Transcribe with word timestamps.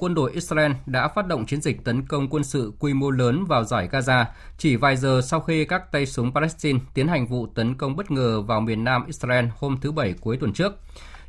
quân 0.00 0.14
đội 0.14 0.32
Israel 0.32 0.72
đã 0.86 1.08
phát 1.08 1.26
động 1.26 1.46
chiến 1.46 1.60
dịch 1.60 1.84
tấn 1.84 2.06
công 2.06 2.28
quân 2.28 2.44
sự 2.44 2.72
quy 2.78 2.94
mô 2.94 3.10
lớn 3.10 3.44
vào 3.44 3.64
giải 3.64 3.88
Gaza 3.92 4.24
chỉ 4.58 4.76
vài 4.76 4.96
giờ 4.96 5.20
sau 5.24 5.40
khi 5.40 5.64
các 5.64 5.92
tay 5.92 6.06
súng 6.06 6.34
Palestine 6.34 6.78
tiến 6.94 7.08
hành 7.08 7.26
vụ 7.26 7.46
tấn 7.46 7.74
công 7.74 7.96
bất 7.96 8.10
ngờ 8.10 8.40
vào 8.40 8.60
miền 8.60 8.84
nam 8.84 9.06
Israel 9.06 9.44
hôm 9.56 9.76
thứ 9.80 9.92
Bảy 9.92 10.14
cuối 10.20 10.36
tuần 10.36 10.52
trước. 10.52 10.72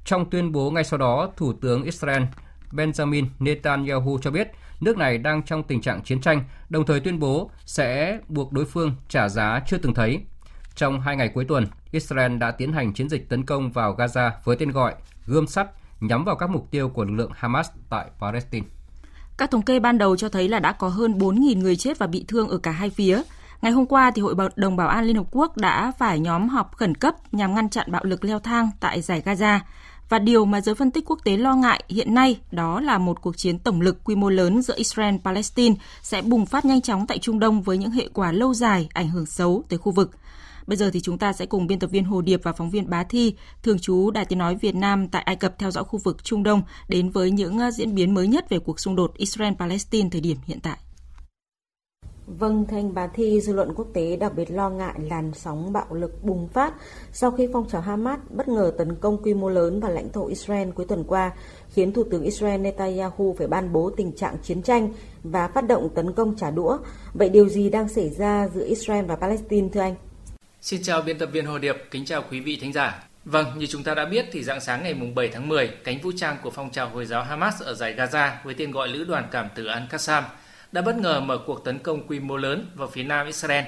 Trong 0.06 0.30
tuyên 0.30 0.52
bố 0.52 0.72
ngay 0.72 0.84
sau 0.84 1.00
đó, 1.00 1.30
Thủ 1.38 1.54
tướng 1.54 1.84
Israel 1.84 2.24
Benjamin 2.72 3.26
Netanyahu 3.40 4.20
cho 4.22 4.32
biết 4.32 4.48
nước 4.82 4.98
này 4.98 5.18
đang 5.18 5.44
trong 5.44 5.64
tình 5.64 5.82
trạng 5.82 6.02
chiến 6.04 6.22
tranh, 6.22 6.44
đồng 6.70 6.86
thời 6.86 7.00
tuyên 7.00 7.20
bố 7.20 7.52
sẽ 7.66 8.20
buộc 8.28 8.52
đối 8.52 8.66
phương 8.66 8.96
trả 9.10 9.30
giá 9.30 9.62
chưa 9.68 9.78
từng 9.78 9.94
thấy. 9.94 10.22
Trong 10.76 11.02
hai 11.02 11.16
ngày 11.16 11.30
cuối 11.34 11.46
tuần, 11.46 11.68
Israel 11.92 12.38
đã 12.38 12.52
tiến 12.52 12.74
hành 12.74 12.94
chiến 12.94 13.10
dịch 13.10 13.30
tấn 13.30 13.46
công 13.46 13.72
vào 13.72 13.96
Gaza 13.96 14.32
với 14.44 14.56
tên 14.56 14.72
gọi 14.72 14.94
Gươm 15.26 15.48
sắt 15.48 15.68
nhắm 16.02 16.26
vào 16.26 16.36
các 16.36 16.50
mục 16.50 16.72
tiêu 16.72 16.90
của 16.90 17.04
lực 17.04 17.14
lượng 17.14 17.32
Hamas 17.36 17.70
tại 17.90 18.10
Palestine. 18.20 18.68
Các 19.38 19.52
thống 19.52 19.62
kê 19.62 19.80
ban 19.80 19.98
đầu 19.98 20.16
cho 20.16 20.30
thấy 20.30 20.50
là 20.50 20.60
đã 20.60 20.72
có 20.72 20.88
hơn 20.88 21.18
4.000 21.18 21.60
người 21.60 21.76
chết 21.76 22.00
và 22.00 22.08
bị 22.08 22.26
thương 22.28 22.50
ở 22.50 22.58
cả 22.58 22.72
hai 22.72 22.90
phía. 22.90 23.22
Ngày 23.62 23.72
hôm 23.72 23.86
qua, 23.86 24.12
thì 24.16 24.22
Hội 24.22 24.36
đồng 24.56 24.76
Bảo 24.76 24.88
an 24.88 25.06
Liên 25.06 25.16
Hợp 25.16 25.28
Quốc 25.32 25.58
đã 25.58 25.92
phải 25.98 26.20
nhóm 26.20 26.50
họp 26.50 26.76
khẩn 26.76 26.96
cấp 26.96 27.16
nhằm 27.32 27.56
ngăn 27.56 27.70
chặn 27.70 27.92
bạo 27.92 28.04
lực 28.04 28.24
leo 28.24 28.40
thang 28.40 28.70
tại 28.80 29.02
giải 29.02 29.22
Gaza. 29.26 29.60
Và 30.10 30.20
điều 30.20 30.46
mà 30.46 30.62
giới 30.62 30.76
phân 30.76 30.92
tích 30.92 31.06
quốc 31.08 31.20
tế 31.24 31.38
lo 31.38 31.56
ngại 31.56 31.84
hiện 31.90 32.14
nay 32.14 32.40
đó 32.52 32.82
là 32.82 32.98
một 32.98 33.22
cuộc 33.22 33.38
chiến 33.38 33.60
tổng 33.60 33.82
lực 33.82 34.04
quy 34.04 34.16
mô 34.16 34.30
lớn 34.30 34.62
giữa 34.62 34.76
Israel-Palestine 34.78 35.76
sẽ 36.02 36.22
bùng 36.22 36.46
phát 36.46 36.66
nhanh 36.66 36.82
chóng 36.82 37.08
tại 37.08 37.20
Trung 37.20 37.40
Đông 37.40 37.62
với 37.62 37.78
những 37.78 37.92
hệ 37.92 38.08
quả 38.14 38.32
lâu 38.32 38.54
dài 38.54 38.90
ảnh 38.94 39.10
hưởng 39.10 39.26
xấu 39.26 39.64
tới 39.70 39.80
khu 39.80 39.92
vực. 39.92 40.12
Bây 40.72 40.78
giờ 40.78 40.90
thì 40.94 41.02
chúng 41.02 41.18
ta 41.18 41.34
sẽ 41.34 41.46
cùng 41.46 41.68
biên 41.68 41.80
tập 41.80 41.92
viên 41.92 42.04
Hồ 42.04 42.22
Điệp 42.22 42.40
và 42.44 42.54
phóng 42.54 42.70
viên 42.70 42.90
Bá 42.90 43.04
Thi, 43.04 43.36
thường 43.64 43.80
trú 43.80 44.12
Đài 44.12 44.26
Tiếng 44.26 44.40
Nói 44.40 44.56
Việt 44.56 44.76
Nam 44.76 45.08
tại 45.08 45.22
Ai 45.24 45.36
Cập 45.36 45.60
theo 45.60 45.72
dõi 45.72 45.84
khu 45.84 46.00
vực 46.00 46.24
Trung 46.24 46.44
Đông 46.44 46.62
đến 46.88 47.10
với 47.10 47.32
những 47.32 47.60
à, 47.60 47.72
diễn 47.72 47.96
biến 47.96 48.14
mới 48.14 48.28
nhất 48.28 48.50
về 48.50 48.60
cuộc 48.60 48.80
xung 48.80 48.96
đột 48.96 49.12
Israel-Palestine 49.18 50.10
thời 50.10 50.22
điểm 50.22 50.38
hiện 50.46 50.60
tại. 50.64 50.78
Vâng, 52.28 52.66
thanh 52.70 52.94
bà 52.94 53.08
Thi, 53.08 53.42
dư 53.42 53.54
luận 53.54 53.74
quốc 53.76 53.88
tế 53.94 54.16
đặc 54.16 54.36
biệt 54.36 54.52
lo 54.52 54.70
ngại 54.70 54.94
làn 55.10 55.32
sóng 55.34 55.74
bạo 55.74 55.94
lực 55.94 56.24
bùng 56.24 56.48
phát 56.48 56.74
sau 57.12 57.32
khi 57.32 57.48
phong 57.54 57.68
trào 57.70 57.82
Hamas 57.82 58.20
bất 58.30 58.48
ngờ 58.48 58.74
tấn 58.78 58.96
công 58.96 59.24
quy 59.24 59.34
mô 59.34 59.50
lớn 59.50 59.80
vào 59.80 59.92
lãnh 59.92 60.10
thổ 60.10 60.28
Israel 60.28 60.70
cuối 60.72 60.86
tuần 60.86 61.04
qua, 61.04 61.32
khiến 61.70 61.94
Thủ 61.94 62.04
tướng 62.04 62.24
Israel 62.24 62.62
Netanyahu 62.62 63.36
phải 63.38 63.48
ban 63.48 63.74
bố 63.74 63.90
tình 63.90 64.12
trạng 64.12 64.36
chiến 64.44 64.62
tranh 64.62 64.94
và 65.24 65.48
phát 65.48 65.68
động 65.68 65.90
tấn 65.96 66.14
công 66.14 66.36
trả 66.36 66.52
đũa. 66.52 66.78
Vậy 67.14 67.30
điều 67.30 67.50
gì 67.50 67.70
đang 67.70 67.90
xảy 67.90 68.10
ra 68.10 68.48
giữa 68.54 68.66
Israel 68.66 69.06
và 69.06 69.16
Palestine 69.16 69.70
thưa 69.74 69.82
anh? 69.82 69.96
Xin 70.62 70.84
chào 70.84 71.02
biên 71.02 71.18
tập 71.18 71.30
viên 71.32 71.46
Hồ 71.46 71.58
Điệp, 71.58 71.76
kính 71.92 72.06
chào 72.06 72.24
quý 72.32 72.40
vị 72.40 72.58
thính 72.62 72.74
giả. 72.74 73.04
Vâng, 73.26 73.46
như 73.58 73.66
chúng 73.66 73.84
ta 73.84 73.96
đã 73.96 74.06
biết 74.06 74.26
thì 74.32 74.44
dạng 74.44 74.62
sáng 74.62 74.84
ngày 74.84 74.94
7 74.94 75.28
tháng 75.28 75.48
10, 75.48 75.68
cánh 75.84 76.02
vũ 76.02 76.12
trang 76.18 76.38
của 76.42 76.50
phong 76.50 76.72
trào 76.72 76.90
Hồi 76.90 77.06
giáo 77.06 77.24
Hamas 77.24 77.62
ở 77.62 77.74
giải 77.74 77.96
Gaza 77.98 78.32
với 78.44 78.54
tên 78.54 78.72
gọi 78.72 78.88
Lữ 78.88 79.04
đoàn 79.04 79.28
Cảm 79.32 79.48
tử 79.56 79.68
Al-Qassam 79.68 80.24
đã 80.72 80.82
bất 80.82 80.96
ngờ 80.96 81.20
mở 81.20 81.38
cuộc 81.46 81.66
tấn 81.66 81.80
công 81.80 82.08
quy 82.08 82.20
mô 82.20 82.38
lớn 82.38 82.72
vào 82.76 82.88
phía 82.88 83.04
nam 83.04 83.28
Israel. 83.28 83.66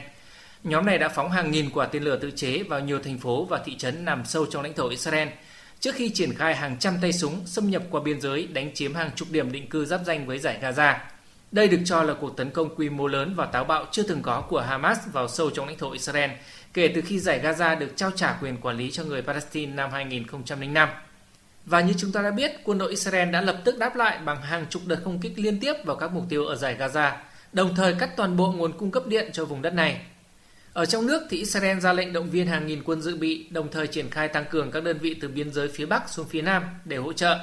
Nhóm 0.63 0.85
này 0.85 0.97
đã 0.97 1.09
phóng 1.09 1.31
hàng 1.31 1.51
nghìn 1.51 1.69
quả 1.69 1.85
tên 1.85 2.03
lửa 2.03 2.19
tự 2.21 2.31
chế 2.31 2.63
vào 2.63 2.79
nhiều 2.79 2.99
thành 2.99 3.17
phố 3.17 3.45
và 3.45 3.61
thị 3.65 3.75
trấn 3.77 4.05
nằm 4.05 4.25
sâu 4.25 4.45
trong 4.45 4.63
lãnh 4.63 4.73
thổ 4.73 4.89
Israel 4.89 5.27
trước 5.79 5.95
khi 5.95 6.09
triển 6.09 6.33
khai 6.33 6.55
hàng 6.55 6.79
trăm 6.79 6.93
tay 7.01 7.13
súng 7.13 7.41
xâm 7.45 7.69
nhập 7.69 7.83
qua 7.89 8.01
biên 8.01 8.21
giới 8.21 8.47
đánh 8.47 8.73
chiếm 8.73 8.93
hàng 8.95 9.11
chục 9.15 9.27
điểm 9.31 9.51
định 9.51 9.69
cư 9.69 9.85
giáp 9.85 10.01
danh 10.05 10.27
với 10.27 10.39
giải 10.39 10.59
Gaza. 10.61 10.95
Đây 11.53 11.67
được 11.67 11.79
cho 11.85 12.03
là 12.03 12.13
cuộc 12.13 12.37
tấn 12.37 12.49
công 12.49 12.75
quy 12.75 12.89
mô 12.89 13.07
lớn 13.07 13.33
và 13.35 13.45
táo 13.45 13.63
bạo 13.63 13.85
chưa 13.91 14.03
từng 14.03 14.21
có 14.21 14.41
của 14.41 14.61
Hamas 14.61 14.99
vào 15.11 15.27
sâu 15.27 15.49
trong 15.49 15.67
lãnh 15.67 15.77
thổ 15.77 15.91
Israel 15.91 16.31
kể 16.73 16.91
từ 16.95 17.01
khi 17.01 17.19
giải 17.19 17.41
Gaza 17.43 17.79
được 17.79 17.93
trao 17.95 18.11
trả 18.11 18.37
quyền 18.41 18.57
quản 18.57 18.77
lý 18.77 18.91
cho 18.91 19.03
người 19.03 19.21
Palestine 19.21 19.73
năm 19.73 19.91
2005. 19.91 20.89
Và 21.65 21.81
như 21.81 21.93
chúng 21.97 22.11
ta 22.11 22.21
đã 22.21 22.31
biết, 22.31 22.51
quân 22.63 22.77
đội 22.77 22.89
Israel 22.89 23.29
đã 23.31 23.41
lập 23.41 23.61
tức 23.65 23.77
đáp 23.77 23.95
lại 23.95 24.19
bằng 24.25 24.41
hàng 24.41 24.65
chục 24.69 24.81
đợt 24.85 24.97
không 25.03 25.19
kích 25.19 25.33
liên 25.35 25.59
tiếp 25.59 25.73
vào 25.85 25.95
các 25.95 26.11
mục 26.11 26.23
tiêu 26.29 26.45
ở 26.45 26.55
giải 26.55 26.77
Gaza, 26.79 27.11
đồng 27.53 27.75
thời 27.75 27.93
cắt 27.93 28.09
toàn 28.17 28.37
bộ 28.37 28.51
nguồn 28.51 28.77
cung 28.77 28.91
cấp 28.91 29.07
điện 29.07 29.29
cho 29.33 29.45
vùng 29.45 29.61
đất 29.61 29.73
này. 29.73 30.01
Ở 30.73 30.85
trong 30.85 31.07
nước 31.07 31.21
thì 31.29 31.37
Israel 31.37 31.79
ra 31.79 31.93
lệnh 31.93 32.13
động 32.13 32.29
viên 32.29 32.47
hàng 32.47 32.67
nghìn 32.67 32.83
quân 32.83 33.01
dự 33.01 33.17
bị, 33.17 33.47
đồng 33.49 33.71
thời 33.71 33.87
triển 33.87 34.09
khai 34.09 34.27
tăng 34.27 34.45
cường 34.49 34.71
các 34.71 34.83
đơn 34.83 34.97
vị 34.97 35.13
từ 35.13 35.27
biên 35.27 35.53
giới 35.53 35.67
phía 35.67 35.85
Bắc 35.85 36.09
xuống 36.09 36.27
phía 36.27 36.41
Nam 36.41 36.63
để 36.85 36.97
hỗ 36.97 37.13
trợ. 37.13 37.37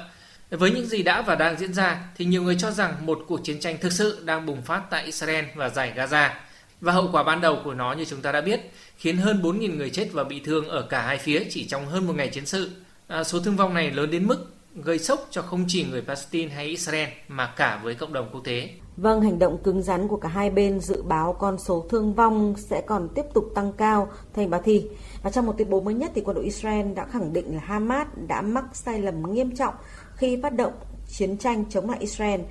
Với 0.51 0.71
những 0.71 0.85
gì 0.85 1.03
đã 1.03 1.21
và 1.21 1.35
đang 1.35 1.59
diễn 1.59 1.73
ra 1.73 2.03
thì 2.15 2.25
nhiều 2.25 2.43
người 2.43 2.55
cho 2.59 2.71
rằng 2.71 3.05
một 3.05 3.19
cuộc 3.27 3.39
chiến 3.43 3.59
tranh 3.59 3.77
thực 3.81 3.91
sự 3.91 4.21
đang 4.25 4.45
bùng 4.45 4.61
phát 4.61 4.81
tại 4.89 5.05
Israel 5.05 5.45
và 5.55 5.69
giải 5.69 5.93
Gaza– 5.95 6.29
và 6.81 6.93
hậu 6.93 7.09
quả 7.11 7.23
ban 7.23 7.41
đầu 7.41 7.57
của 7.63 7.73
nó 7.73 7.93
như 7.93 8.05
chúng 8.05 8.21
ta 8.21 8.31
đã 8.31 8.41
biết 8.41 8.71
khiến 8.97 9.17
hơn 9.17 9.41
4.000 9.43 9.77
người 9.77 9.89
chết 9.89 10.09
và 10.13 10.23
bị 10.23 10.41
thương 10.45 10.67
ở 10.67 10.81
cả 10.81 11.01
hai 11.01 11.17
phía 11.17 11.43
chỉ 11.49 11.67
trong 11.67 11.85
hơn 11.85 12.07
một 12.07 12.13
ngày 12.15 12.27
chiến 12.27 12.45
sự. 12.45 12.71
À, 13.07 13.23
số 13.23 13.39
thương 13.39 13.55
vong 13.55 13.73
này 13.73 13.91
lớn 13.91 14.11
đến 14.11 14.27
mức 14.27 14.45
gây 14.75 14.99
sốc 14.99 15.27
cho 15.29 15.41
không 15.41 15.65
chỉ 15.67 15.85
người 15.91 16.01
Palestine 16.01 16.53
hay 16.55 16.65
Israel 16.65 17.09
mà 17.27 17.53
cả 17.57 17.79
với 17.83 17.95
cộng 17.95 18.13
đồng 18.13 18.29
quốc 18.31 18.41
tế. 18.43 18.69
Vâng, 18.97 19.21
hành 19.21 19.39
động 19.39 19.57
cứng 19.63 19.81
rắn 19.81 20.07
của 20.07 20.17
cả 20.17 20.29
hai 20.29 20.49
bên 20.49 20.79
dự 20.79 21.01
báo 21.01 21.33
con 21.33 21.57
số 21.59 21.85
thương 21.89 22.13
vong 22.13 22.55
sẽ 22.57 22.81
còn 22.87 23.09
tiếp 23.15 23.25
tục 23.33 23.45
tăng 23.55 23.73
cao, 23.73 24.11
thầy 24.33 24.47
bà 24.47 24.59
Thi. 24.61 24.83
Và 25.23 25.29
trong 25.29 25.45
một 25.45 25.55
tuyên 25.57 25.69
bố 25.69 25.81
mới 25.81 25.93
nhất 25.93 26.11
thì 26.15 26.21
quân 26.25 26.35
đội 26.35 26.45
Israel 26.45 26.93
đã 26.93 27.05
khẳng 27.05 27.33
định 27.33 27.55
là 27.55 27.61
Hamas 27.65 28.07
đã 28.27 28.41
mắc 28.41 28.65
sai 28.73 28.99
lầm 28.99 29.33
nghiêm 29.33 29.55
trọng 29.55 29.73
khi 30.21 30.39
phát 30.43 30.55
động 30.55 30.73
chiến 31.07 31.37
tranh 31.37 31.65
chống 31.69 31.89
lại 31.89 31.99
Israel 31.99 32.41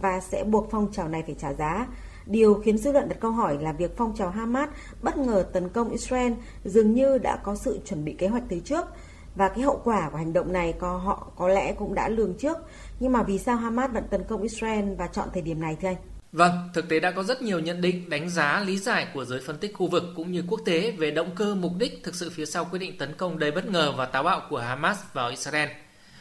và 0.00 0.20
sẽ 0.20 0.44
buộc 0.44 0.68
phong 0.70 0.92
trào 0.92 1.08
này 1.08 1.22
phải 1.26 1.34
trả 1.38 1.52
giá. 1.52 1.86
Điều 2.26 2.54
khiến 2.54 2.78
dư 2.78 2.92
luận 2.92 3.08
đặt 3.08 3.16
câu 3.20 3.30
hỏi 3.30 3.58
là 3.60 3.72
việc 3.72 3.96
phong 3.96 4.14
trào 4.16 4.30
Hamas 4.30 4.68
bất 5.02 5.16
ngờ 5.16 5.46
tấn 5.52 5.68
công 5.68 5.90
Israel 5.90 6.32
dường 6.64 6.94
như 6.94 7.18
đã 7.18 7.36
có 7.36 7.54
sự 7.54 7.80
chuẩn 7.84 8.04
bị 8.04 8.12
kế 8.12 8.28
hoạch 8.28 8.42
từ 8.48 8.60
trước 8.60 8.86
và 9.34 9.48
cái 9.48 9.60
hậu 9.60 9.80
quả 9.84 10.08
của 10.10 10.16
hành 10.16 10.32
động 10.32 10.52
này 10.52 10.74
có 10.78 10.96
họ 10.96 11.32
có 11.36 11.48
lẽ 11.48 11.72
cũng 11.72 11.94
đã 11.94 12.08
lường 12.08 12.34
trước. 12.34 12.56
Nhưng 13.00 13.12
mà 13.12 13.22
vì 13.22 13.38
sao 13.38 13.56
Hamas 13.56 13.90
vẫn 13.90 14.04
tấn 14.10 14.24
công 14.24 14.42
Israel 14.42 14.94
và 14.94 15.06
chọn 15.06 15.28
thời 15.32 15.42
điểm 15.42 15.60
này 15.60 15.76
thưa 15.82 15.88
anh? 15.88 15.96
Vâng, 16.32 16.52
thực 16.74 16.88
tế 16.88 17.00
đã 17.00 17.10
có 17.10 17.22
rất 17.22 17.42
nhiều 17.42 17.60
nhận 17.60 17.80
định, 17.80 18.10
đánh 18.10 18.30
giá, 18.30 18.60
lý 18.66 18.78
giải 18.78 19.06
của 19.14 19.24
giới 19.24 19.40
phân 19.46 19.58
tích 19.58 19.74
khu 19.74 19.86
vực 19.86 20.04
cũng 20.16 20.32
như 20.32 20.44
quốc 20.48 20.60
tế 20.64 20.90
về 20.90 21.10
động 21.10 21.30
cơ 21.36 21.54
mục 21.54 21.72
đích 21.78 22.00
thực 22.04 22.14
sự 22.14 22.30
phía 22.30 22.46
sau 22.46 22.64
quyết 22.64 22.78
định 22.78 22.98
tấn 22.98 23.14
công 23.16 23.38
đầy 23.38 23.50
bất 23.50 23.66
ngờ 23.66 23.92
và 23.96 24.06
táo 24.06 24.22
bạo 24.22 24.42
của 24.50 24.58
Hamas 24.58 24.98
vào 25.12 25.30
Israel. 25.30 25.68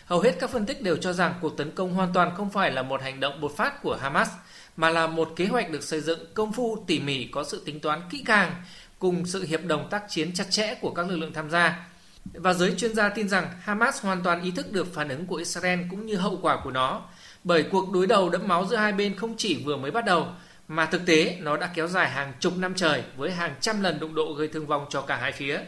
Hầu 0.07 0.19
hết 0.19 0.35
các 0.39 0.49
phân 0.49 0.65
tích 0.65 0.81
đều 0.81 0.97
cho 0.97 1.13
rằng 1.13 1.33
cuộc 1.41 1.57
tấn 1.57 1.71
công 1.71 1.93
hoàn 1.93 2.13
toàn 2.13 2.35
không 2.37 2.49
phải 2.49 2.71
là 2.71 2.81
một 2.81 3.01
hành 3.01 3.19
động 3.19 3.41
bột 3.41 3.51
phát 3.57 3.81
của 3.81 3.95
Hamas 3.95 4.29
mà 4.77 4.89
là 4.89 5.07
một 5.07 5.33
kế 5.35 5.45
hoạch 5.45 5.69
được 5.69 5.83
xây 5.83 6.01
dựng 6.01 6.19
công 6.33 6.53
phu 6.53 6.83
tỉ 6.87 6.99
mỉ 6.99 7.27
có 7.31 7.43
sự 7.43 7.61
tính 7.65 7.79
toán 7.79 8.01
kỹ 8.09 8.23
càng 8.25 8.55
cùng 8.99 9.25
sự 9.25 9.43
hiệp 9.43 9.65
đồng 9.65 9.89
tác 9.89 10.03
chiến 10.09 10.33
chặt 10.33 10.43
chẽ 10.49 10.75
của 10.81 10.91
các 10.91 11.09
lực 11.09 11.15
lượng 11.15 11.33
tham 11.33 11.49
gia. 11.49 11.87
Và 12.33 12.53
giới 12.53 12.73
chuyên 12.77 12.95
gia 12.95 13.09
tin 13.09 13.29
rằng 13.29 13.47
Hamas 13.61 14.01
hoàn 14.01 14.23
toàn 14.23 14.41
ý 14.41 14.51
thức 14.51 14.71
được 14.71 14.93
phản 14.93 15.09
ứng 15.09 15.25
của 15.25 15.35
Israel 15.35 15.79
cũng 15.89 16.05
như 16.05 16.15
hậu 16.15 16.39
quả 16.41 16.59
của 16.63 16.71
nó, 16.71 17.01
bởi 17.43 17.63
cuộc 17.63 17.91
đối 17.91 18.07
đầu 18.07 18.29
đẫm 18.29 18.47
máu 18.47 18.65
giữa 18.65 18.75
hai 18.75 18.91
bên 18.91 19.15
không 19.15 19.37
chỉ 19.37 19.63
vừa 19.65 19.77
mới 19.77 19.91
bắt 19.91 20.05
đầu, 20.05 20.27
mà 20.67 20.85
thực 20.85 21.05
tế 21.05 21.37
nó 21.39 21.57
đã 21.57 21.69
kéo 21.73 21.87
dài 21.87 22.09
hàng 22.09 22.33
chục 22.39 22.57
năm 22.57 22.73
trời 22.75 23.03
với 23.17 23.31
hàng 23.31 23.55
trăm 23.61 23.81
lần 23.81 23.99
đụng 23.99 24.15
độ 24.15 24.33
gây 24.33 24.47
thương 24.47 24.67
vong 24.67 24.85
cho 24.89 25.01
cả 25.01 25.15
hai 25.15 25.31
phía. 25.31 25.59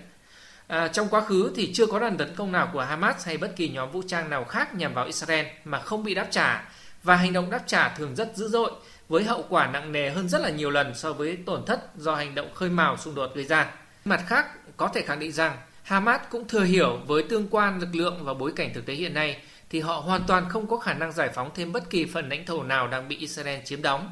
À, 0.70 0.88
trong 0.88 1.08
quá 1.10 1.22
khứ 1.22 1.52
thì 1.56 1.74
chưa 1.74 1.86
có 1.86 2.00
đòn 2.00 2.18
tấn 2.18 2.36
công 2.36 2.52
nào 2.52 2.70
của 2.74 2.82
Hamas 2.82 3.26
hay 3.26 3.38
bất 3.38 3.56
kỳ 3.56 3.70
nhóm 3.70 3.92
vũ 3.92 4.02
trang 4.08 4.30
nào 4.30 4.44
khác 4.44 4.76
nhằm 4.76 4.94
vào 4.94 5.06
Israel 5.06 5.46
mà 5.66 5.80
không 5.80 6.04
bị 6.04 6.14
đáp 6.14 6.28
trả 6.32 6.70
và 7.04 7.16
hành 7.16 7.34
động 7.34 7.50
đáp 7.50 7.64
trả 7.66 7.90
thường 7.90 8.16
rất 8.16 8.36
dữ 8.36 8.48
dội 8.48 8.72
với 9.08 9.24
hậu 9.24 9.46
quả 9.50 9.68
nặng 9.68 9.92
nề 9.92 10.10
hơn 10.10 10.30
rất 10.30 10.42
là 10.42 10.50
nhiều 10.50 10.70
lần 10.70 10.96
so 10.96 11.14
với 11.14 11.38
tổn 11.46 11.66
thất 11.66 11.96
do 11.98 12.16
hành 12.16 12.36
động 12.36 12.54
khơi 12.54 12.70
mào 12.70 12.98
xung 12.98 13.16
đột 13.16 13.32
gây 13.36 13.46
ra. 13.46 13.72
Mặt 14.06 14.24
khác, 14.28 14.46
có 14.78 14.88
thể 14.88 15.02
khẳng 15.02 15.20
định 15.20 15.32
rằng 15.32 15.58
Hamas 15.84 16.22
cũng 16.30 16.48
thừa 16.48 16.64
hiểu 16.64 17.00
với 17.08 17.24
tương 17.24 17.48
quan 17.48 17.80
lực 17.80 17.96
lượng 17.96 18.26
và 18.26 18.34
bối 18.34 18.52
cảnh 18.56 18.74
thực 18.74 18.86
tế 18.86 18.94
hiện 18.94 19.14
nay 19.14 19.42
thì 19.70 19.80
họ 19.80 19.94
hoàn 19.94 20.24
toàn 20.28 20.50
không 20.50 20.68
có 20.68 20.78
khả 20.78 20.94
năng 20.94 21.12
giải 21.12 21.30
phóng 21.34 21.52
thêm 21.56 21.72
bất 21.72 21.90
kỳ 21.90 22.06
phần 22.06 22.30
lãnh 22.30 22.46
thổ 22.46 22.64
nào 22.64 22.88
đang 22.88 23.08
bị 23.08 23.18
Israel 23.18 23.60
chiếm 23.66 23.82
đóng. 23.82 24.12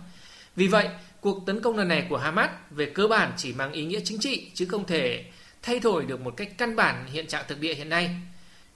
Vì 0.56 0.68
vậy, 0.68 0.89
cuộc 1.21 1.45
tấn 1.45 1.62
công 1.62 1.77
lần 1.77 1.88
này 1.88 2.06
của 2.09 2.18
Hamas 2.18 2.50
về 2.69 2.86
cơ 2.86 3.07
bản 3.07 3.31
chỉ 3.38 3.54
mang 3.54 3.71
ý 3.71 3.86
nghĩa 3.86 4.00
chính 4.04 4.19
trị 4.19 4.51
chứ 4.54 4.65
không 4.65 4.86
thể 4.86 5.25
thay 5.62 5.80
đổi 5.80 6.06
được 6.06 6.21
một 6.21 6.38
cách 6.38 6.50
căn 6.57 6.75
bản 6.75 7.06
hiện 7.12 7.27
trạng 7.27 7.45
thực 7.48 7.59
địa 7.59 7.74
hiện 7.74 7.89
nay. 7.89 8.09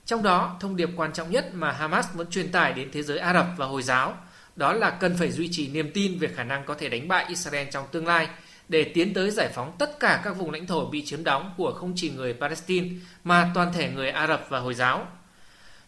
Trong 0.06 0.22
đó, 0.22 0.56
thông 0.60 0.76
điệp 0.76 0.88
quan 0.96 1.12
trọng 1.12 1.30
nhất 1.30 1.50
mà 1.54 1.72
Hamas 1.72 2.06
muốn 2.14 2.30
truyền 2.30 2.52
tải 2.52 2.72
đến 2.72 2.88
thế 2.92 3.02
giới 3.02 3.18
Ả 3.18 3.34
Rập 3.34 3.46
và 3.56 3.66
Hồi 3.66 3.82
giáo 3.82 4.16
đó 4.56 4.72
là 4.72 4.90
cần 4.90 5.16
phải 5.16 5.30
duy 5.30 5.48
trì 5.52 5.68
niềm 5.68 5.90
tin 5.94 6.18
về 6.18 6.28
khả 6.28 6.44
năng 6.44 6.64
có 6.64 6.74
thể 6.74 6.88
đánh 6.88 7.08
bại 7.08 7.24
Israel 7.28 7.68
trong 7.70 7.86
tương 7.92 8.06
lai 8.06 8.28
để 8.68 8.84
tiến 8.94 9.14
tới 9.14 9.30
giải 9.30 9.48
phóng 9.54 9.72
tất 9.78 10.00
cả 10.00 10.20
các 10.24 10.36
vùng 10.36 10.50
lãnh 10.50 10.66
thổ 10.66 10.86
bị 10.86 11.04
chiếm 11.04 11.24
đóng 11.24 11.54
của 11.56 11.72
không 11.72 11.92
chỉ 11.96 12.10
người 12.10 12.34
Palestine 12.34 12.88
mà 13.24 13.50
toàn 13.54 13.72
thể 13.72 13.90
người 13.90 14.10
Ả 14.10 14.26
Rập 14.26 14.46
và 14.48 14.58
Hồi 14.58 14.74
giáo. 14.74 15.06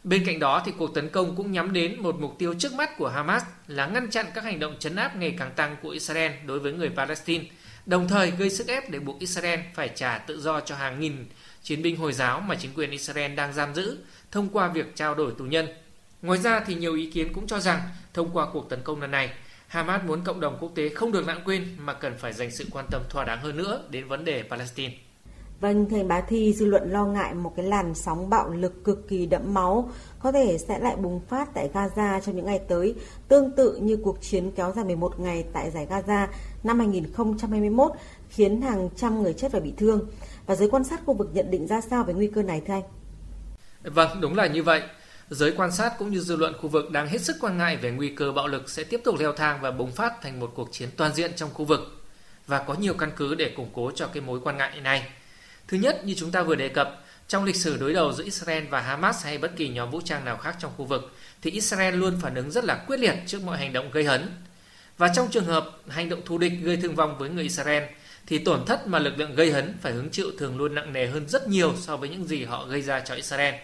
Bên 0.05 0.25
cạnh 0.26 0.38
đó 0.38 0.62
thì 0.67 0.73
cuộc 0.79 0.94
tấn 0.94 1.08
công 1.08 1.37
cũng 1.37 1.52
nhắm 1.52 1.73
đến 1.73 2.02
một 2.02 2.17
mục 2.20 2.38
tiêu 2.38 2.55
trước 2.58 2.73
mắt 2.73 2.99
của 2.99 3.08
Hamas 3.08 3.44
là 3.67 3.87
ngăn 3.87 4.11
chặn 4.11 4.26
các 4.35 4.44
hành 4.44 4.58
động 4.58 4.76
chấn 4.79 4.96
áp 4.96 5.17
ngày 5.17 5.35
càng 5.38 5.52
tăng 5.56 5.76
của 5.82 5.88
Israel 5.88 6.32
đối 6.46 6.58
với 6.58 6.73
người 6.73 6.91
Palestine, 6.96 7.44
đồng 7.86 8.08
thời 8.08 8.31
gây 8.31 8.50
sức 8.50 8.69
ép 8.69 8.90
để 8.90 8.98
buộc 8.98 9.19
Israel 9.20 9.60
phải 9.75 9.90
trả 9.94 10.19
tự 10.19 10.40
do 10.40 10.60
cho 10.60 10.75
hàng 10.75 11.00
nghìn 11.00 11.26
chiến 11.62 11.82
binh 11.82 11.96
Hồi 11.96 12.12
giáo 12.12 12.40
mà 12.40 12.54
chính 12.54 12.75
quyền 12.75 12.90
Israel 12.90 13.34
đang 13.34 13.52
giam 13.52 13.75
giữ 13.75 13.98
thông 14.31 14.48
qua 14.48 14.69
việc 14.69 14.96
trao 14.96 15.14
đổi 15.14 15.32
tù 15.38 15.44
nhân. 15.44 15.66
Ngoài 16.22 16.38
ra 16.38 16.60
thì 16.66 16.75
nhiều 16.75 16.94
ý 16.94 17.10
kiến 17.10 17.32
cũng 17.32 17.46
cho 17.46 17.60
rằng 17.60 17.81
thông 18.14 18.31
qua 18.32 18.46
cuộc 18.52 18.69
tấn 18.70 18.82
công 18.84 19.00
lần 19.00 19.10
này, 19.10 19.31
Hamas 19.66 20.02
muốn 20.06 20.25
cộng 20.25 20.40
đồng 20.40 20.58
quốc 20.60 20.72
tế 20.75 20.88
không 20.88 21.12
được 21.12 21.26
lãng 21.26 21.40
quên 21.44 21.76
mà 21.78 21.92
cần 21.92 22.14
phải 22.19 22.32
dành 22.32 22.50
sự 22.50 22.66
quan 22.70 22.86
tâm 22.90 23.02
thỏa 23.10 23.25
đáng 23.25 23.40
hơn 23.40 23.56
nữa 23.56 23.82
đến 23.90 24.08
vấn 24.08 24.25
đề 24.25 24.42
Palestine. 24.50 24.94
Vâng, 25.60 25.86
thầy 25.90 26.04
Bá 26.04 26.20
Thi, 26.20 26.52
dư 26.52 26.66
luận 26.66 26.92
lo 26.92 27.06
ngại 27.06 27.34
một 27.34 27.52
cái 27.56 27.66
làn 27.66 27.94
sóng 27.94 28.31
bạo 28.31 28.50
lực 28.50 28.84
cực 28.84 29.08
kỳ 29.08 29.26
đẫm 29.26 29.54
máu 29.54 29.90
có 30.19 30.32
thể 30.32 30.58
sẽ 30.69 30.78
lại 30.78 30.96
bùng 30.96 31.20
phát 31.28 31.54
tại 31.54 31.70
Gaza 31.75 32.20
trong 32.20 32.36
những 32.36 32.46
ngày 32.46 32.60
tới, 32.69 32.94
tương 33.28 33.52
tự 33.52 33.76
như 33.76 33.96
cuộc 33.96 34.22
chiến 34.22 34.52
kéo 34.56 34.72
dài 34.76 34.84
11 34.84 35.20
ngày 35.20 35.44
tại 35.52 35.70
giải 35.70 35.86
Gaza 35.90 36.26
năm 36.64 36.78
2021, 36.78 37.93
khiến 38.28 38.62
hàng 38.62 38.88
trăm 38.96 39.22
người 39.22 39.32
chết 39.32 39.52
và 39.52 39.61
bị 39.61 39.72
thương. 39.76 40.11
Và 40.46 40.55
giới 40.55 40.70
quan 40.70 40.84
sát 40.84 41.00
khu 41.06 41.14
vực 41.14 41.31
nhận 41.34 41.50
định 41.50 41.66
ra 41.66 41.81
sao 41.81 42.05
về 42.05 42.14
nguy 42.14 42.26
cơ 42.26 42.43
này 42.43 42.62
thưa 42.66 42.75
anh? 42.75 42.82
Vâng, 43.82 44.20
đúng 44.20 44.37
là 44.37 44.46
như 44.46 44.62
vậy. 44.62 44.82
Giới 45.31 45.52
quan 45.56 45.72
sát 45.72 45.93
cũng 45.99 46.11
như 46.11 46.20
dư 46.20 46.37
luận 46.37 46.55
khu 46.61 46.69
vực 46.69 46.90
đang 46.90 47.08
hết 47.08 47.20
sức 47.20 47.37
quan 47.40 47.58
ngại 47.58 47.76
về 47.76 47.90
nguy 47.90 48.08
cơ 48.08 48.32
bạo 48.32 48.46
lực 48.46 48.70
sẽ 48.70 48.84
tiếp 48.84 49.00
tục 49.05 49.19
leo 49.19 49.32
thang 49.32 49.58
và 49.61 49.70
bùng 49.70 49.93
phát 49.93 50.12
thành 50.22 50.40
một 50.40 50.52
cuộc 50.55 50.72
chiến 50.72 50.88
toàn 50.96 51.14
diện 51.14 51.32
trong 51.37 51.50
khu 51.55 51.64
vực. 51.64 51.81
Và 52.46 52.58
có 52.58 52.75
nhiều 52.75 52.94
căn 52.94 53.10
cứ 53.17 53.34
để 53.34 53.52
củng 53.56 53.70
cố 53.72 53.90
cho 53.94 54.06
cái 54.06 54.20
mối 54.20 54.40
quan 54.44 54.56
ngại 54.56 54.81
này. 54.81 55.06
Thứ 55.69 55.76
nhất, 55.76 56.05
như 56.05 56.14
chúng 56.14 56.31
ta 56.31 56.43
vừa 56.43 56.55
đề 56.55 56.69
cập, 56.69 57.05
trong 57.28 57.44
lịch 57.44 57.56
sử 57.56 57.76
đối 57.76 57.93
đầu 57.93 58.12
giữa 58.12 58.25
Israel 58.25 58.64
và 58.64 58.81
Hamas 58.81 59.25
hay 59.25 59.38
bất 59.38 59.56
kỳ 59.56 59.69
nhóm 59.69 59.90
vũ 59.90 60.00
trang 60.05 60.25
nào 60.25 60.37
khác 60.37 60.56
trong 60.58 60.72
khu 60.76 60.84
vực, 60.84 61.12
thì 61.43 61.50
Israel 61.50 61.94
luôn 61.94 62.19
phản 62.20 62.34
ứng 62.34 62.50
rất 62.50 62.64
là 62.64 62.84
quyết 62.87 63.00
liệt 63.00 63.14
trước 63.26 63.43
mọi 63.43 63.58
hành 63.58 63.72
động 63.72 63.90
gây 63.90 64.05
hấn. 64.05 64.28
Và 64.99 65.08
trong 65.08 65.29
trường 65.31 65.44
hợp 65.44 65.70
hành 65.88 66.08
động 66.08 66.20
thù 66.25 66.38
địch 66.38 66.52
gây 66.62 66.76
thương 66.76 66.94
vong 66.94 67.19
với 67.19 67.31
người 67.31 67.43
Israel, 67.43 67.82
thì 68.26 68.38
tổn 68.38 68.64
thất 68.67 68.87
mà 68.87 68.99
lực 68.99 69.19
lượng 69.19 69.35
gây 69.35 69.52
hấn 69.52 69.75
phải 69.82 69.93
hứng 69.93 70.11
chịu 70.11 70.26
thường 70.38 70.58
luôn 70.58 70.75
nặng 70.75 70.93
nề 70.93 71.06
hơn 71.06 71.29
rất 71.29 71.49
nhiều 71.49 71.75
so 71.81 71.96
với 71.96 72.08
những 72.08 72.25
gì 72.25 72.44
họ 72.44 72.67
gây 72.67 72.82
ra 72.82 73.00
cho 73.00 73.14
Israel. 73.14 73.55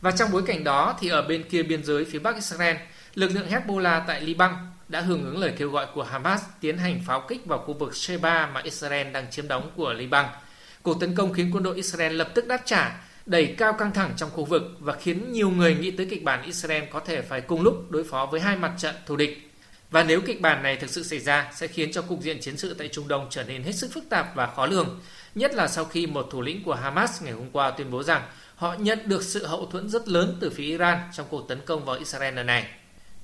Và 0.00 0.10
trong 0.10 0.32
bối 0.32 0.42
cảnh 0.46 0.64
đó 0.64 0.96
thì 1.00 1.08
ở 1.08 1.22
bên 1.22 1.42
kia 1.42 1.62
biên 1.62 1.84
giới 1.84 2.04
phía 2.04 2.18
bắc 2.18 2.34
Israel, 2.34 2.76
lực 3.14 3.30
lượng 3.34 3.48
Hezbollah 3.48 4.02
tại 4.06 4.20
Liban 4.20 4.54
đã 4.88 5.00
hưởng 5.00 5.24
ứng 5.24 5.38
lời 5.38 5.52
kêu 5.56 5.70
gọi 5.70 5.86
của 5.94 6.02
Hamas 6.02 6.42
tiến 6.60 6.78
hành 6.78 7.00
pháo 7.06 7.24
kích 7.28 7.46
vào 7.46 7.58
khu 7.58 7.74
vực 7.74 7.96
Sheba 7.96 8.46
mà 8.46 8.60
Israel 8.60 9.12
đang 9.12 9.30
chiếm 9.30 9.48
đóng 9.48 9.70
của 9.76 9.92
Liban– 9.92 10.26
Cuộc 10.82 11.00
tấn 11.00 11.14
công 11.14 11.32
khiến 11.32 11.50
quân 11.52 11.62
đội 11.62 11.76
Israel 11.76 12.12
lập 12.12 12.28
tức 12.34 12.46
đáp 12.46 12.62
trả, 12.64 13.00
đẩy 13.26 13.54
cao 13.58 13.72
căng 13.72 13.92
thẳng 13.92 14.12
trong 14.16 14.30
khu 14.30 14.44
vực 14.44 14.62
và 14.78 14.92
khiến 14.92 15.32
nhiều 15.32 15.50
người 15.50 15.74
nghĩ 15.74 15.90
tới 15.90 16.06
kịch 16.10 16.24
bản 16.24 16.42
Israel 16.42 16.84
có 16.90 17.00
thể 17.00 17.22
phải 17.22 17.40
cùng 17.40 17.62
lúc 17.62 17.90
đối 17.90 18.04
phó 18.04 18.26
với 18.26 18.40
hai 18.40 18.56
mặt 18.56 18.72
trận 18.78 18.94
thù 19.06 19.16
địch. 19.16 19.51
Và 19.92 20.02
nếu 20.02 20.20
kịch 20.20 20.40
bản 20.40 20.62
này 20.62 20.76
thực 20.76 20.90
sự 20.90 21.02
xảy 21.02 21.18
ra 21.18 21.50
sẽ 21.54 21.66
khiến 21.66 21.92
cho 21.92 22.02
cục 22.02 22.20
diện 22.20 22.40
chiến 22.40 22.56
sự 22.56 22.74
tại 22.74 22.88
Trung 22.88 23.08
Đông 23.08 23.26
trở 23.30 23.44
nên 23.44 23.62
hết 23.62 23.72
sức 23.72 23.92
phức 23.92 24.04
tạp 24.10 24.34
và 24.34 24.46
khó 24.46 24.66
lường, 24.66 25.00
nhất 25.34 25.54
là 25.54 25.68
sau 25.68 25.84
khi 25.84 26.06
một 26.06 26.28
thủ 26.30 26.40
lĩnh 26.40 26.64
của 26.64 26.74
Hamas 26.74 27.22
ngày 27.22 27.32
hôm 27.32 27.50
qua 27.52 27.70
tuyên 27.70 27.90
bố 27.90 28.02
rằng 28.02 28.22
họ 28.56 28.74
nhận 28.78 28.98
được 29.04 29.22
sự 29.22 29.46
hậu 29.46 29.66
thuẫn 29.66 29.88
rất 29.88 30.08
lớn 30.08 30.36
từ 30.40 30.50
phía 30.50 30.64
Iran 30.64 30.98
trong 31.12 31.26
cuộc 31.30 31.48
tấn 31.48 31.60
công 31.66 31.84
vào 31.84 31.96
Israel 31.96 32.34
lần 32.34 32.46
này. 32.46 32.66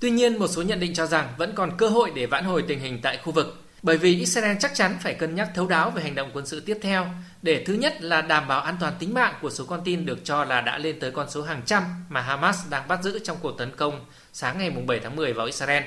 Tuy 0.00 0.10
nhiên, 0.10 0.38
một 0.38 0.48
số 0.48 0.62
nhận 0.62 0.80
định 0.80 0.94
cho 0.94 1.06
rằng 1.06 1.34
vẫn 1.38 1.52
còn 1.54 1.76
cơ 1.76 1.88
hội 1.88 2.12
để 2.14 2.26
vãn 2.26 2.44
hồi 2.44 2.64
tình 2.68 2.80
hình 2.80 2.98
tại 3.02 3.18
khu 3.24 3.32
vực 3.32 3.64
bởi 3.82 3.98
vì 3.98 4.18
Israel 4.18 4.56
chắc 4.60 4.74
chắn 4.74 4.96
phải 5.00 5.14
cân 5.14 5.34
nhắc 5.34 5.50
thấu 5.54 5.66
đáo 5.66 5.90
về 5.90 6.02
hành 6.02 6.14
động 6.14 6.30
quân 6.34 6.46
sự 6.46 6.60
tiếp 6.60 6.78
theo 6.82 7.06
để 7.42 7.64
thứ 7.66 7.74
nhất 7.74 8.02
là 8.02 8.22
đảm 8.22 8.48
bảo 8.48 8.60
an 8.60 8.76
toàn 8.80 8.92
tính 8.98 9.14
mạng 9.14 9.34
của 9.42 9.50
số 9.50 9.64
con 9.64 9.80
tin 9.84 10.06
được 10.06 10.18
cho 10.24 10.44
là 10.44 10.60
đã 10.60 10.78
lên 10.78 11.00
tới 11.00 11.10
con 11.10 11.30
số 11.30 11.42
hàng 11.42 11.62
trăm 11.66 11.82
mà 12.08 12.20
Hamas 12.20 12.70
đang 12.70 12.88
bắt 12.88 13.02
giữ 13.02 13.18
trong 13.18 13.36
cuộc 13.40 13.58
tấn 13.58 13.76
công 13.76 14.04
sáng 14.32 14.58
ngày 14.58 14.70
7 14.70 15.00
tháng 15.00 15.16
10 15.16 15.32
vào 15.32 15.46
Israel. 15.46 15.82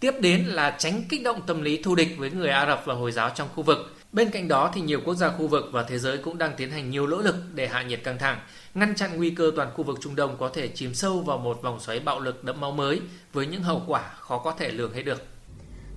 Tiếp 0.00 0.14
đến 0.20 0.44
là 0.44 0.76
tránh 0.78 1.02
kích 1.08 1.22
động 1.22 1.40
tâm 1.46 1.62
lý 1.62 1.82
thù 1.82 1.94
địch 1.94 2.08
với 2.18 2.30
người 2.30 2.48
Ả 2.48 2.66
Rập 2.66 2.82
và 2.86 2.94
Hồi 2.94 3.12
giáo 3.12 3.30
trong 3.34 3.48
khu 3.54 3.62
vực. 3.62 3.78
Bên 4.12 4.30
cạnh 4.30 4.48
đó 4.48 4.70
thì 4.74 4.80
nhiều 4.80 5.00
quốc 5.04 5.14
gia 5.14 5.28
khu 5.28 5.48
vực 5.48 5.64
và 5.72 5.82
thế 5.82 5.98
giới 5.98 6.18
cũng 6.18 6.38
đang 6.38 6.52
tiến 6.56 6.70
hành 6.70 6.90
nhiều 6.90 7.06
nỗ 7.06 7.18
lực 7.18 7.36
để 7.54 7.68
hạ 7.68 7.82
nhiệt 7.82 8.04
căng 8.04 8.18
thẳng, 8.18 8.40
ngăn 8.74 8.94
chặn 8.94 9.16
nguy 9.16 9.30
cơ 9.30 9.52
toàn 9.56 9.70
khu 9.74 9.84
vực 9.84 9.98
Trung 10.00 10.16
Đông 10.16 10.36
có 10.38 10.48
thể 10.48 10.68
chìm 10.68 10.94
sâu 10.94 11.20
vào 11.20 11.38
một 11.38 11.62
vòng 11.62 11.80
xoáy 11.80 12.00
bạo 12.00 12.20
lực 12.20 12.44
đẫm 12.44 12.60
máu 12.60 12.72
mới 12.72 13.00
với 13.32 13.46
những 13.46 13.62
hậu 13.62 13.82
quả 13.86 14.14
khó 14.18 14.38
có 14.38 14.52
thể 14.52 14.70
lường 14.70 14.92
hết 14.92 15.02
được. 15.02 15.26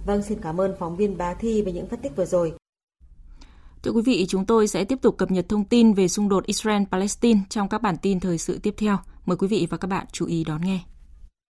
Vâng, 0.06 0.24
xin 0.24 0.38
cảm 0.42 0.62
ơn 0.62 0.76
phóng 0.80 0.96
viên 0.96 1.18
Bá 1.18 1.34
Thi 1.34 1.62
về 1.62 1.72
những 1.72 1.88
phân 1.88 2.02
tích 2.02 2.12
vừa 2.16 2.26
rồi. 2.26 2.54
Thưa 3.84 3.92
quý 3.92 4.02
vị, 4.06 4.26
chúng 4.30 4.46
tôi 4.46 4.68
sẽ 4.68 4.84
tiếp 4.84 5.00
tục 5.02 5.18
cập 5.18 5.32
nhật 5.32 5.46
thông 5.50 5.66
tin 5.66 5.94
về 5.94 6.08
xung 6.08 6.30
đột 6.30 6.46
Israel-Palestine 6.46 7.40
trong 7.50 7.70
các 7.70 7.82
bản 7.82 7.96
tin 8.02 8.20
thời 8.20 8.38
sự 8.38 8.60
tiếp 8.64 8.74
theo. 8.78 8.98
Mời 9.26 9.38
quý 9.38 9.48
vị 9.48 9.68
và 9.70 9.78
các 9.78 9.88
bạn 9.88 10.06
chú 10.12 10.26
ý 10.26 10.44
đón 10.44 10.62
nghe. 10.62 10.80